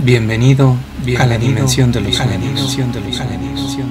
[0.00, 0.76] Bienvenido,
[1.18, 2.78] a la dimensión de los sueños.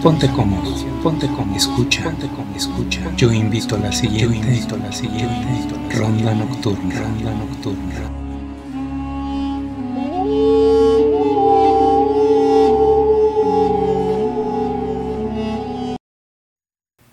[0.00, 3.12] Ponte cómodo, ponte cómodo, escucha, ponte cómodo, escucha.
[3.16, 8.12] Yo invito a la siguiente, yo invito a la siguiente ronda nocturna, ronda nocturna.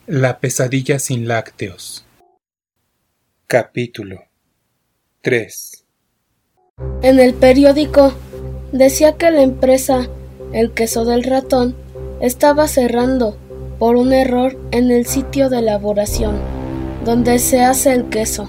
[0.05, 2.05] La pesadilla sin lácteos.
[3.47, 4.23] Capítulo
[5.21, 5.85] 3
[7.01, 8.13] En el periódico
[8.73, 10.09] decía que la empresa
[10.52, 11.75] El Queso del Ratón
[12.20, 13.38] estaba cerrando
[13.79, 16.35] por un error en el sitio de elaboración
[17.05, 18.48] donde se hace el queso.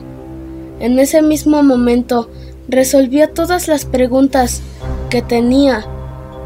[0.80, 2.28] En ese mismo momento
[2.68, 4.62] resolvía todas las preguntas
[5.10, 5.84] que tenía,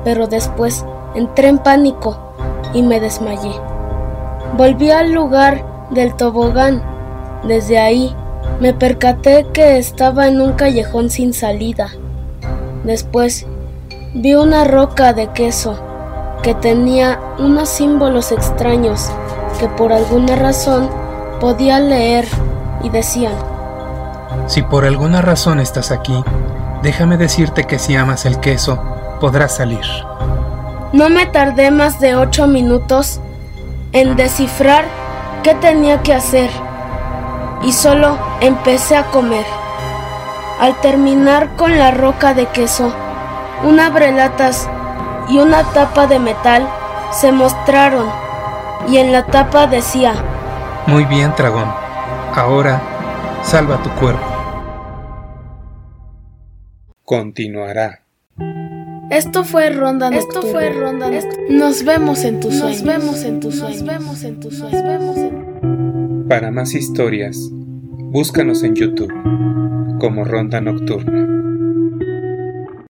[0.05, 0.85] pero después
[1.15, 2.19] entré en pánico
[2.75, 3.53] y me desmayé.
[4.57, 6.83] Volví al lugar del tobogán.
[7.47, 8.15] Desde ahí
[8.61, 11.91] me percaté que estaba en un callejón sin salida.
[12.85, 13.47] Después
[14.15, 15.79] vi una roca de queso
[16.43, 19.11] que tenía unos símbolos extraños
[19.61, 20.89] que por alguna razón
[21.41, 22.27] podía leer
[22.83, 23.35] y decían,
[24.47, 26.25] Si por alguna razón estás aquí,
[26.83, 28.79] déjame decirte que si amas el queso,
[29.21, 29.85] podrás salir.
[30.93, 33.21] No me tardé más de ocho minutos
[33.93, 34.85] en descifrar
[35.43, 36.51] qué tenía que hacer
[37.63, 39.45] y solo empecé a comer.
[40.61, 42.93] Al terminar con la roca de queso,
[43.65, 44.69] un abrelatas
[45.29, 46.69] y una tapa de metal
[47.13, 48.07] se mostraron
[48.89, 50.15] y en la tapa decía,
[50.87, 51.69] Muy bien, dragón.
[52.35, 52.81] Ahora,
[53.43, 54.25] salva tu cuerpo.
[57.05, 58.01] Continuará.
[59.11, 60.51] Esto fue Ronda Esto Nocturna.
[60.53, 61.11] fue Ronda
[61.51, 62.83] Nos vemos en tus sueños.
[62.83, 63.85] Nos vemos en tus Nos sueños.
[63.85, 64.83] vemos en tus sueños.
[64.83, 69.13] Nos vemos en- Para más historias, búscanos en YouTube
[69.99, 71.38] como Ronda Nocturna.